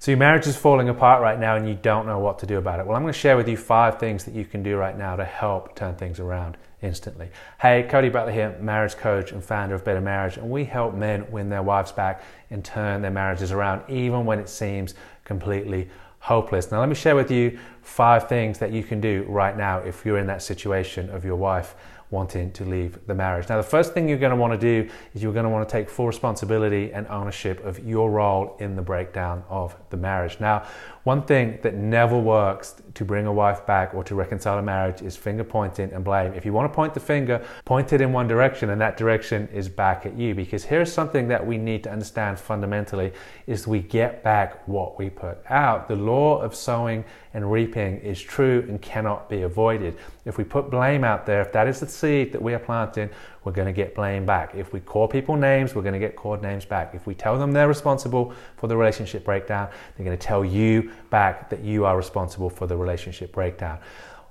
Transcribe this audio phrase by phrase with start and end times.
[0.00, 2.58] So your marriage is falling apart right now and you don't know what to do
[2.58, 2.86] about it.
[2.86, 5.16] Well, I'm going to share with you five things that you can do right now
[5.16, 7.30] to help turn things around instantly.
[7.60, 11.28] Hey, Cody Butler here, marriage coach and founder of Better Marriage, and we help men
[11.32, 16.70] win their wives back and turn their marriages around even when it seems completely hopeless.
[16.70, 20.06] Now, let me share with you five things that you can do right now if
[20.06, 21.74] you're in that situation of your wife
[22.10, 23.48] wanting to leave the marriage.
[23.48, 25.68] Now, the first thing you're going to want to do is you're going to want
[25.68, 30.40] to take full responsibility and ownership of your role in the breakdown of the marriage.
[30.40, 30.66] Now,
[31.04, 35.00] one thing that never works to bring a wife back or to reconcile a marriage
[35.00, 36.34] is finger pointing and blame.
[36.34, 39.48] If you want to point the finger, point it in one direction and that direction
[39.52, 43.12] is back at you because here's something that we need to understand fundamentally
[43.46, 45.88] is we get back what we put out.
[45.88, 49.96] The law of sowing and reaping is true and cannot be avoided.
[50.24, 53.10] If we put blame out there, if that is the seed that we are planting,
[53.44, 54.54] we're going to get blame back.
[54.54, 56.94] If we call people names, we're going to get called names back.
[56.94, 60.90] If we tell them they're responsible for the relationship breakdown, they're going to tell you
[61.10, 63.78] back that you are responsible for the relationship breakdown.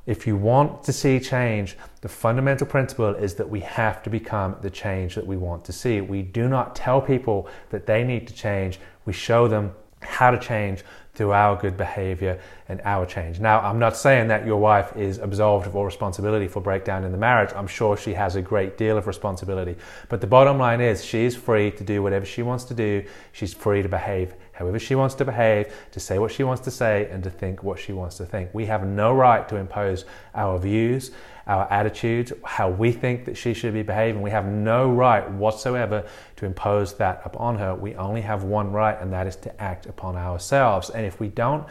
[0.06, 4.56] If you want to see change, the fundamental principle is that we have to become
[4.62, 6.00] the change that we want to see.
[6.00, 10.40] We do not tell people that they need to change, we show them how to
[10.40, 10.84] change
[11.18, 13.40] through our good behavior and our change.
[13.40, 17.12] Now, I'm not saying that your wife is absolved of all responsibility for breakdown in
[17.12, 17.52] the marriage.
[17.56, 19.76] I'm sure she has a great deal of responsibility.
[20.10, 23.04] But the bottom line is she is free to do whatever she wants to do.
[23.34, 26.72] She's free to behave however she wants to behave, to say what she wants to
[26.72, 28.50] say, and to think what she wants to think.
[28.54, 31.12] We have no right to impose our views,
[31.48, 34.22] our attitudes, how we think that she should be behaving.
[34.22, 37.74] We have no right whatsoever to impose that upon her.
[37.74, 40.90] We only have one right, and that is to act upon ourselves.
[40.90, 41.66] And if we don't,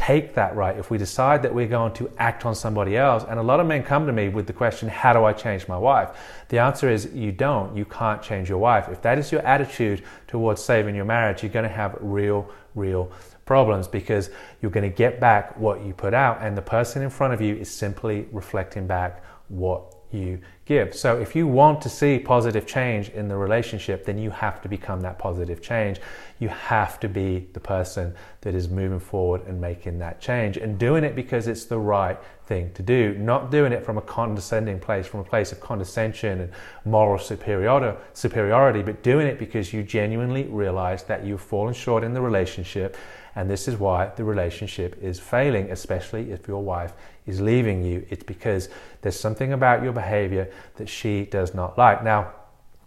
[0.00, 3.38] take that right, if we decide that we're going to act on somebody else, and
[3.38, 5.76] a lot of men come to me with the question, How do I change my
[5.76, 6.10] wife?
[6.48, 7.76] The answer is you don't.
[7.76, 8.88] You can't change your wife.
[8.88, 13.12] If that is your attitude towards saving your marriage, you're going to have real, real
[13.50, 14.30] problems because
[14.62, 17.40] you're going to get back what you put out, and the person in front of
[17.40, 20.94] you is simply reflecting back what you give.
[20.94, 24.68] So if you want to see positive change in the relationship, then you have to
[24.68, 26.00] become that positive change.
[26.38, 30.78] You have to be the person that is moving forward and making that change and
[30.78, 34.78] doing it because it's the right thing to do, not doing it from a condescending
[34.78, 36.52] place, from a place of condescension and
[36.84, 42.20] moral superiority, but doing it because you genuinely realize that you've fallen short in the
[42.20, 42.96] relationship
[43.34, 46.92] and this is why the relationship is failing, especially if your wife
[47.26, 48.06] is leaving you.
[48.10, 48.68] It's because
[49.02, 52.02] there's something about your behavior that she does not like.
[52.02, 52.32] Now,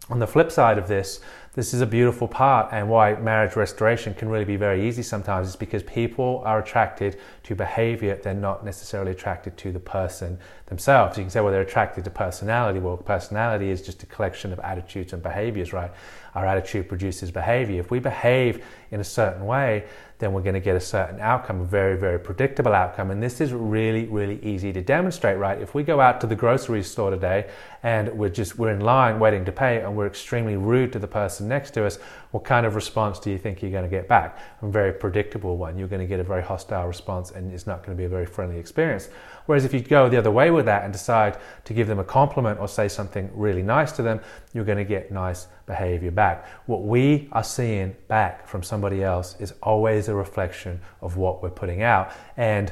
[0.09, 1.21] on the flip side of this,
[1.53, 5.47] this is a beautiful part, and why marriage restoration can really be very easy sometimes
[5.47, 10.39] is because people are attracted to behavior, they're not necessarily attracted to the person
[10.73, 11.17] themselves.
[11.17, 12.79] You can say, well, they're attracted to personality.
[12.79, 15.91] Well, personality is just a collection of attitudes and behaviors, right?
[16.33, 17.79] Our attitude produces behavior.
[17.79, 19.85] If we behave in a certain way,
[20.17, 23.11] then we're going to get a certain outcome, a very, very predictable outcome.
[23.11, 25.61] And this is really, really easy to demonstrate, right?
[25.61, 27.49] If we go out to the grocery store today
[27.83, 31.07] and we're just, we're in line waiting to pay and we're extremely rude to the
[31.07, 31.99] person next to us,
[32.31, 34.39] what kind of response do you think you're going to get back?
[34.61, 35.77] A very predictable one.
[35.77, 38.09] You're going to get a very hostile response and it's not going to be a
[38.09, 39.09] very friendly experience.
[39.45, 42.03] Whereas if you go the other way with that and decide to give them a
[42.03, 44.21] compliment or say something really nice to them,
[44.53, 46.47] you're going to get nice behavior back.
[46.65, 51.49] What we are seeing back from somebody else is always a reflection of what we're
[51.49, 52.11] putting out.
[52.37, 52.71] And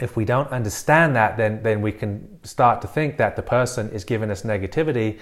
[0.00, 3.90] if we don't understand that, then, then we can start to think that the person
[3.90, 5.18] is giving us negativity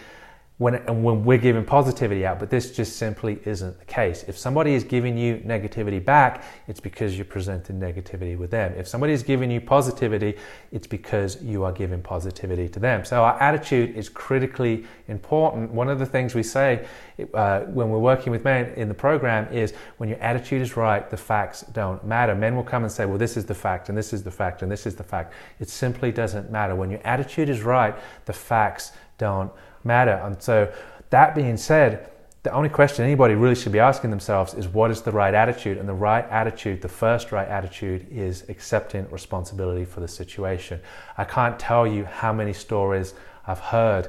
[0.61, 4.27] when, when we're giving positivity out, but this just simply isn't the case.
[4.29, 8.75] If somebody is giving you negativity back, it's because you're presenting negativity with them.
[8.77, 10.37] If somebody is giving you positivity,
[10.71, 13.07] it's because you are giving positivity to them.
[13.07, 15.71] So our attitude is critically important.
[15.71, 16.87] One of the things we say
[17.33, 21.09] uh, when we're working with men in the program is when your attitude is right,
[21.09, 22.35] the facts don't matter.
[22.35, 24.61] Men will come and say, well, this is the fact, and this is the fact,
[24.61, 25.33] and this is the fact.
[25.59, 26.75] It simply doesn't matter.
[26.75, 27.95] When your attitude is right,
[28.27, 29.53] the facts don't
[29.85, 30.21] matter.
[30.25, 30.73] And so,
[31.11, 32.11] that being said,
[32.43, 35.77] the only question anybody really should be asking themselves is what is the right attitude?
[35.77, 40.81] And the right attitude, the first right attitude, is accepting responsibility for the situation.
[41.19, 43.13] I can't tell you how many stories
[43.47, 44.09] I've heard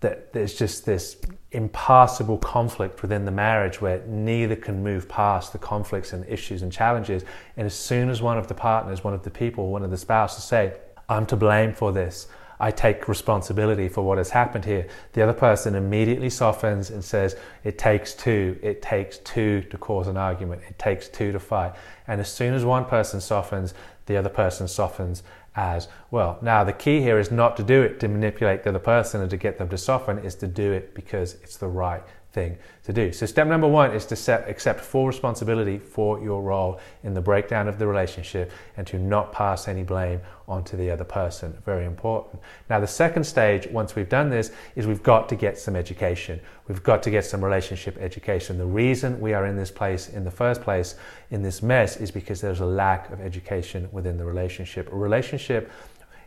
[0.00, 1.18] that there's just this
[1.52, 6.72] impassable conflict within the marriage where neither can move past the conflicts and issues and
[6.72, 7.22] challenges.
[7.56, 9.96] And as soon as one of the partners, one of the people, one of the
[9.96, 10.74] spouses say,
[11.08, 12.28] I'm to blame for this,
[12.60, 14.86] I take responsibility for what has happened here.
[15.14, 18.58] The other person immediately softens and says, It takes two.
[18.62, 20.62] It takes two to cause an argument.
[20.68, 21.72] It takes two to fight.
[22.06, 23.72] And as soon as one person softens,
[24.04, 25.22] the other person softens
[25.56, 26.38] as well.
[26.42, 29.30] Now, the key here is not to do it to manipulate the other person and
[29.30, 32.92] to get them to soften, is to do it because it's the right thing to
[32.92, 33.12] do.
[33.12, 37.20] So, step number one is to set, accept full responsibility for your role in the
[37.20, 41.56] breakdown of the relationship and to not pass any blame onto the other person.
[41.64, 42.40] Very important.
[42.68, 46.40] Now, the second stage, once we've done this, is we've got to get some education.
[46.68, 48.58] We've got to get some relationship education.
[48.58, 50.96] The reason we are in this place in the first place,
[51.30, 54.92] in this mess, is because there's a lack of education within the relationship.
[54.92, 55.70] A relationship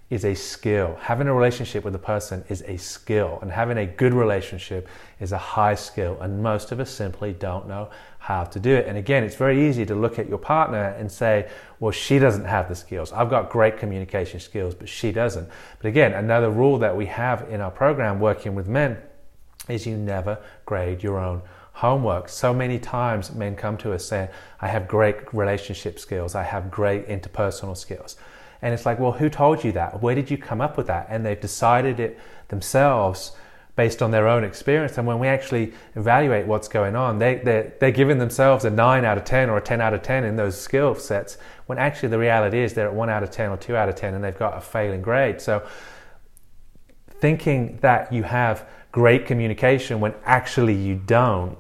[0.10, 0.98] is a skill.
[1.02, 4.88] Having a relationship with a person is a skill, and having a good relationship
[5.20, 6.18] is a high skill.
[6.22, 7.90] And most of us simply don't know
[8.20, 8.88] how to do it.
[8.88, 12.46] And again, it's very easy to look at your partner and say, well, she doesn't
[12.46, 13.12] have the skills.
[13.12, 15.50] I've got great communication skills, but she doesn't.
[15.80, 18.98] But again, another rule that we have in our program working with men
[19.68, 21.42] is you never grade your own
[21.74, 22.30] homework.
[22.30, 24.30] So many times men come to us saying,
[24.62, 28.16] I have great relationship skills, I have great interpersonal skills.
[28.63, 30.01] And it's like, well, who told you that?
[30.01, 31.07] Where did you come up with that?
[31.10, 32.18] And they've decided it
[32.48, 33.33] themselves
[33.75, 34.98] based on their own experience.
[34.98, 39.04] And when we actually evaluate what's going on, they, they're, they're giving themselves a 9
[39.04, 42.07] out of 10 or a 10 out of 10 in those skill sets, when actually
[42.07, 44.24] the reality is they're at 1 out of 10 or 2 out of 10 and
[44.24, 45.42] they've got a failing grade.
[45.42, 45.68] So
[47.10, 51.57] thinking that you have great communication when actually you don't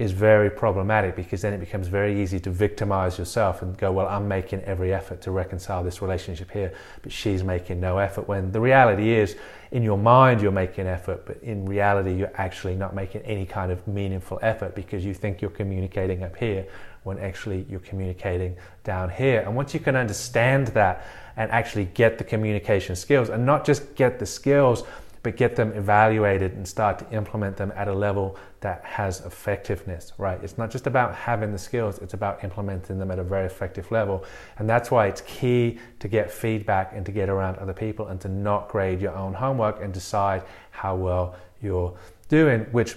[0.00, 4.08] is very problematic because then it becomes very easy to victimize yourself and go, Well,
[4.08, 8.26] I'm making every effort to reconcile this relationship here, but she's making no effort.
[8.26, 9.36] When the reality is,
[9.72, 13.70] in your mind, you're making effort, but in reality, you're actually not making any kind
[13.70, 16.66] of meaningful effort because you think you're communicating up here
[17.02, 19.42] when actually you're communicating down here.
[19.42, 21.06] And once you can understand that
[21.36, 24.82] and actually get the communication skills, and not just get the skills,
[25.22, 30.12] but get them evaluated and start to implement them at a level that has effectiveness,
[30.18, 30.42] right?
[30.42, 33.90] It's not just about having the skills, it's about implementing them at a very effective
[33.90, 34.24] level.
[34.58, 38.20] And that's why it's key to get feedback and to get around other people and
[38.22, 41.96] to not grade your own homework and decide how well you're
[42.28, 42.96] doing, which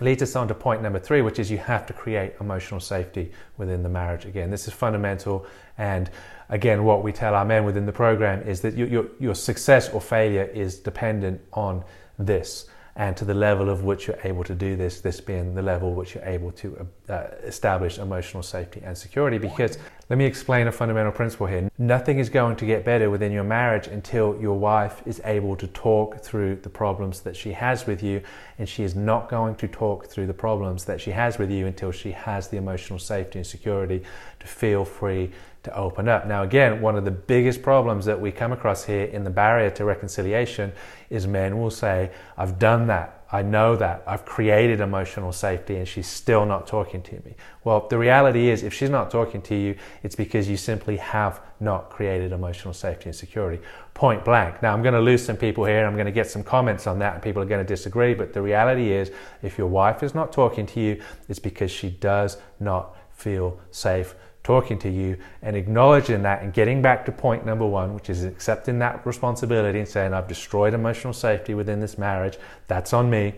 [0.00, 3.32] leads us on to point number three, which is you have to create emotional safety
[3.56, 4.26] within the marriage.
[4.26, 5.46] Again, this is fundamental.
[5.78, 6.10] And
[6.48, 9.88] again, what we tell our men within the program is that your, your, your success
[9.88, 11.84] or failure is dependent on
[12.18, 12.66] this
[12.96, 15.92] and to the level of which you're able to do this, this being the level
[15.92, 19.36] which you're able to uh, establish emotional safety and security.
[19.36, 19.76] Because
[20.08, 21.70] let me explain a fundamental principle here.
[21.76, 25.66] Nothing is going to get better within your marriage until your wife is able to
[25.68, 28.22] talk through the problems that she has with you,
[28.58, 31.66] and she is not going to talk through the problems that she has with you
[31.66, 34.02] until she has the emotional safety and security
[34.40, 35.30] to feel free
[35.66, 36.26] to open up.
[36.26, 39.68] Now, again, one of the biggest problems that we come across here in the barrier
[39.70, 40.72] to reconciliation
[41.10, 43.24] is men will say, I've done that.
[43.32, 44.04] I know that.
[44.06, 47.34] I've created emotional safety and she's still not talking to me.
[47.64, 49.74] Well, the reality is, if she's not talking to you,
[50.04, 53.60] it's because you simply have not created emotional safety and security.
[53.94, 54.62] Point blank.
[54.62, 55.84] Now, I'm going to lose some people here.
[55.84, 58.14] I'm going to get some comments on that and people are going to disagree.
[58.14, 59.10] But the reality is,
[59.42, 64.14] if your wife is not talking to you, it's because she does not feel safe
[64.46, 68.22] talking to you and acknowledging that and getting back to point number one, which is
[68.22, 72.38] accepting that responsibility and saying, I've destroyed emotional safety within this marriage.
[72.68, 73.34] That's on me.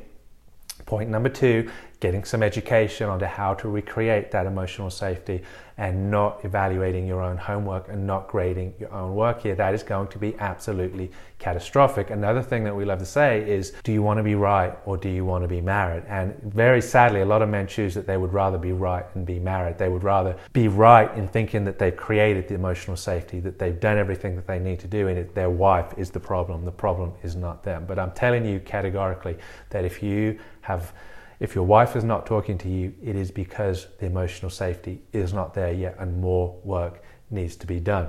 [0.84, 1.70] Point number two,
[2.00, 5.42] getting some education on how to recreate that emotional safety
[5.78, 9.54] and not evaluating your own homework and not grading your own work here.
[9.54, 12.10] That is going to be absolutely catastrophic.
[12.10, 14.96] Another thing that we love to say is, do you want to be right or
[14.96, 16.04] do you want to be married?
[16.08, 19.26] And very sadly, a lot of men choose that they would rather be right and
[19.26, 19.78] be married.
[19.78, 23.78] They would rather be right in thinking that they've created the emotional safety, that they've
[23.78, 26.64] done everything that they need to do, and their wife is the problem.
[26.64, 27.86] The problem is not them.
[27.86, 29.36] But I'm telling you categorically
[29.70, 30.92] that if you have
[31.40, 35.32] if your wife is not talking to you, it is because the emotional safety is
[35.32, 38.08] not there yet and more work needs to be done.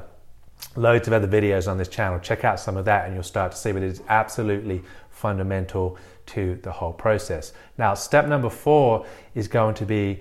[0.75, 2.19] Loads of other videos on this channel.
[2.19, 5.97] Check out some of that and you'll start to see, but it is absolutely fundamental
[6.27, 7.53] to the whole process.
[7.77, 9.05] Now, step number four
[9.35, 10.19] is going to be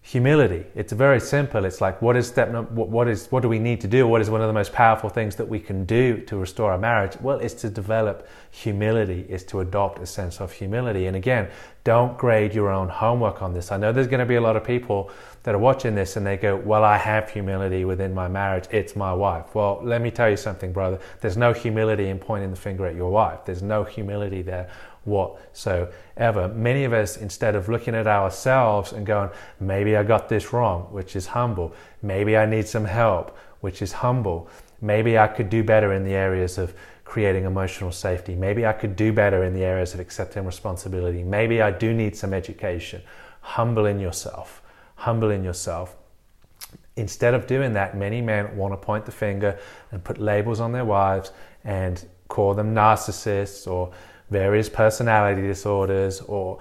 [0.00, 0.66] humility.
[0.74, 1.64] It's very simple.
[1.64, 4.06] It's like, what is step number, what is, what do we need to do?
[4.06, 6.78] What is one of the most powerful things that we can do to restore our
[6.78, 7.16] marriage?
[7.22, 11.06] Well, it's to develop humility, is to adopt a sense of humility.
[11.06, 11.48] And again,
[11.84, 13.70] don't grade your own homework on this.
[13.70, 15.10] I know there's going to be a lot of people
[15.42, 18.64] that are watching this and they go, well, I have humility within my marriage.
[18.70, 19.54] It's my wife.
[19.54, 20.98] Well, let me tell you something, brother.
[21.20, 23.40] There's no humility in pointing the finger at your wife.
[23.44, 24.70] There's no humility there
[25.04, 26.48] whatsoever.
[26.48, 29.28] Many of us, instead of looking at ourselves and going,
[29.60, 33.92] maybe I got this wrong, which is humble, maybe I need some help, which is
[33.92, 34.48] humble,
[34.80, 36.74] maybe I could do better in the areas of
[37.04, 41.60] creating emotional safety, maybe I could do better in the areas of accepting responsibility, maybe
[41.60, 43.02] I do need some education.
[43.40, 44.62] Humble in yourself,
[44.96, 45.96] humble in yourself.
[46.96, 49.58] Instead of doing that, many men want to point the finger
[49.92, 51.32] and put labels on their wives
[51.64, 53.92] and call them narcissists or
[54.30, 56.58] various personality disorders or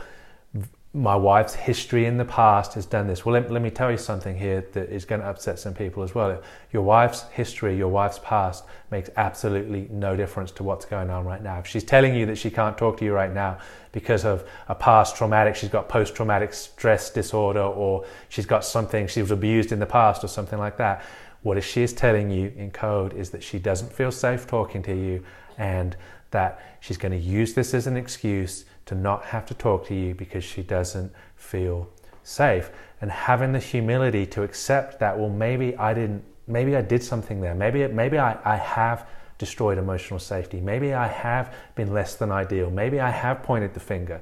[0.96, 3.26] my wife's history in the past has done this.
[3.26, 6.04] Well, let, let, me tell you something here that is going to upset some people
[6.04, 6.40] as well.
[6.72, 11.42] Your wife's history, your wife's past makes absolutely no difference to what's going on right
[11.42, 11.58] now.
[11.58, 13.58] If she's telling you that she can't talk to you right now
[13.92, 19.08] because of a past traumatic, she's got post traumatic stress disorder, or she's got something,
[19.08, 21.04] she was abused in the past, or something like that.
[21.42, 24.96] What she is telling you in code is that she doesn't feel safe talking to
[24.96, 25.24] you
[25.58, 25.98] and
[26.30, 29.96] that she's going to use this as an excuse to not have to talk to
[29.96, 31.90] you because she doesn't feel
[32.24, 32.72] safe.
[33.02, 37.42] And having the humility to accept that, well, maybe I didn't, maybe I did something
[37.42, 37.56] there.
[37.56, 40.62] Maybe, maybe I, I have destroyed emotional safety.
[40.62, 42.70] Maybe I have been less than ideal.
[42.70, 44.22] Maybe I have pointed the finger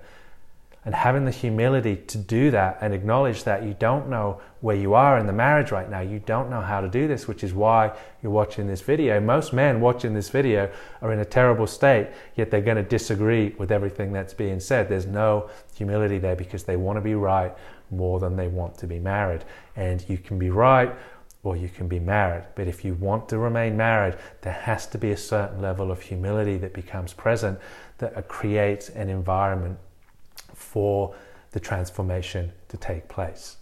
[0.83, 4.95] and having the humility to do that and acknowledge that you don't know where you
[4.95, 5.99] are in the marriage right now.
[5.99, 9.19] You don't know how to do this, which is why you're watching this video.
[9.19, 10.71] Most men watching this video
[11.01, 14.89] are in a terrible state, yet they're going to disagree with everything that's being said.
[14.89, 17.55] There's no humility there because they want to be right
[17.91, 19.45] more than they want to be married.
[19.75, 20.95] And you can be right
[21.43, 22.45] or you can be married.
[22.55, 26.01] But if you want to remain married, there has to be a certain level of
[26.01, 27.59] humility that becomes present
[27.99, 29.77] that creates an environment
[30.71, 31.13] for
[31.51, 33.57] the transformation to take place.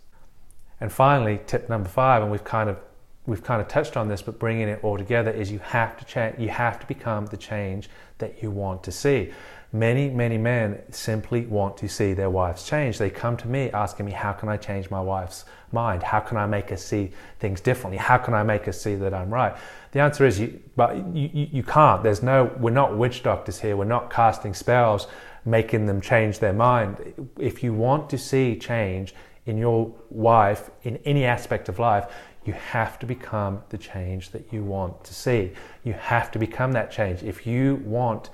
[0.79, 2.77] And finally, tip number five, and we've kind of
[3.25, 6.05] we've kind of touched on this, but bringing it all together is you have to
[6.05, 6.39] change.
[6.39, 7.89] You have to become the change
[8.19, 9.31] that you want to see.
[9.71, 12.97] Many, many men simply want to see their wives change.
[12.97, 16.03] They come to me asking me, "How can I change my wife's mind?
[16.03, 17.97] How can I make her see things differently?
[17.97, 19.55] How can I make her see that I'm right?"
[19.91, 22.03] The answer is, you, but you, you, you can't.
[22.03, 22.51] There's no.
[22.59, 23.75] We're not witch doctors here.
[23.75, 25.07] We're not casting spells
[25.49, 27.29] making them change their mind.
[27.37, 29.13] If you want to see change
[29.45, 32.11] in your wife, in any aspect of life,
[32.45, 35.51] you have to become the change that you want to see.
[35.83, 37.23] You have to become that change.
[37.23, 38.29] If you want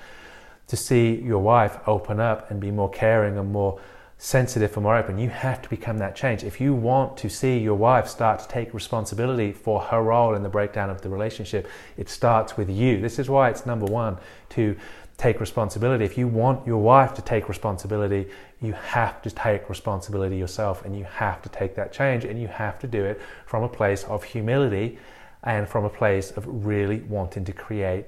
[0.68, 3.80] to see your wife open up and be more caring and more
[4.18, 6.44] sensitive and more open, you have to become that change.
[6.44, 10.44] If you want to see your wife start to take responsibility for her role in
[10.44, 11.68] the breakdown of the relationship,
[11.98, 13.02] it starts with you.
[13.02, 14.18] This is why it's number one
[14.50, 14.76] to
[15.18, 16.06] take responsibility.
[16.06, 18.30] If you want your wife to take responsibility,
[18.62, 22.48] you have to take responsibility yourself and you have to take that change and you
[22.48, 24.98] have to do it from a place of humility
[25.44, 28.06] and from a place of really wanting to create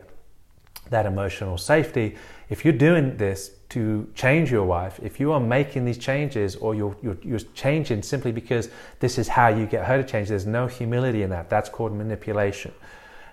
[0.90, 2.16] that emotional safety.
[2.50, 6.74] If you're doing this to change your wife, if you are making these changes or
[6.74, 8.70] you're, you're, you're changing simply because
[9.00, 11.50] this is how you get her to change, there's no humility in that.
[11.50, 12.74] That's called manipulation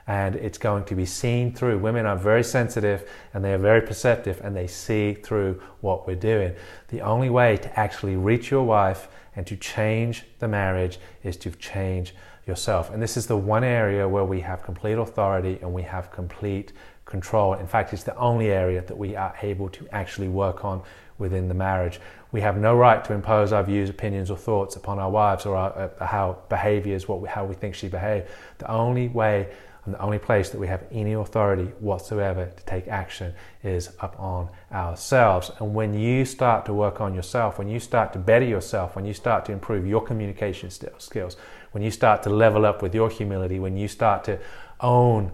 [0.07, 1.79] and it's going to be seen through.
[1.79, 6.15] Women are very sensitive and they are very perceptive and they see through what we're
[6.15, 6.55] doing.
[6.89, 11.51] The only way to actually reach your wife and to change the marriage is to
[11.53, 12.15] change
[12.47, 12.91] yourself.
[12.91, 16.73] And this is the one area where we have complete authority and we have complete
[17.05, 17.55] control.
[17.55, 20.83] In fact, it's the only area that we are able to actually work on
[21.19, 22.01] within the marriage.
[22.33, 25.57] We have no right to impose our views, opinions, or thoughts upon our wives or
[25.57, 28.27] our, uh, how behaviors, what we, how we think she behaved.
[28.59, 29.49] The only way
[29.85, 34.49] and the only place that we have any authority whatsoever to take action is upon
[34.73, 35.51] ourselves.
[35.61, 39.05] And when you start to work on yourself, when you start to better yourself, when
[39.05, 41.37] you start to improve your communication skills,
[41.73, 44.39] when you start to level up with your humility, when you start to
[44.81, 45.33] own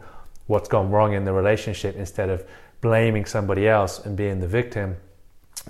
[0.50, 2.44] what's gone wrong in the relationship instead of
[2.80, 4.96] blaming somebody else and being the victim,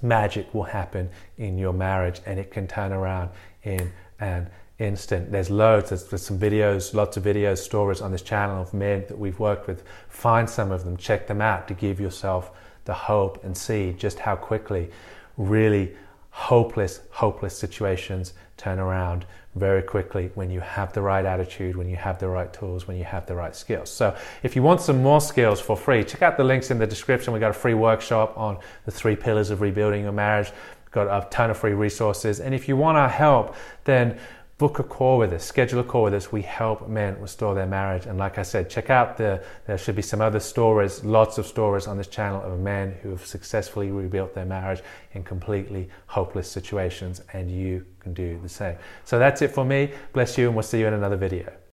[0.01, 3.29] magic will happen in your marriage and it can turn around
[3.63, 5.31] in an instant.
[5.31, 9.05] There's loads, there's, there's, some videos, lots of videos, stories on this channel of men
[9.09, 9.85] that we've worked with.
[10.09, 12.51] Find some of them, check them out to give yourself
[12.87, 14.89] the hope and see just how quickly
[15.37, 15.95] really
[16.41, 21.97] hopeless, hopeless situations turn around very quickly when you have the right attitude, when you
[21.97, 23.91] have the right tools, when you have the right skills.
[23.91, 26.87] So, if you want some more skills for free, check out the links in the
[26.87, 27.35] description.
[27.35, 28.57] We got a free workshop on
[28.87, 30.51] the three pillars of rebuilding your marriage.
[30.85, 32.41] We've got a ton of free resources.
[32.41, 33.55] And if you want our help,
[33.85, 34.19] then
[34.61, 36.31] book a call with us, schedule a call with us.
[36.31, 38.05] We help men restore their marriage.
[38.05, 41.47] And like I said, check out the, there should be some other stories, lots of
[41.47, 44.83] stories on this channel of men who have successfully rebuilt their marriage
[45.15, 47.23] in completely hopeless situations.
[47.33, 48.77] And you can do the same.
[49.05, 49.93] So that's it for me.
[50.13, 51.51] Bless you, and we'll see you in another video.